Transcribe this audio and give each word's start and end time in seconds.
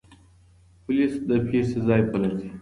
پوليس 0.83 1.13
د 1.27 1.29
پېښې 1.49 1.79
ځای 1.87 2.01
پلټي. 2.11 2.49